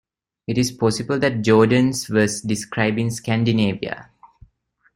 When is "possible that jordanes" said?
0.71-2.09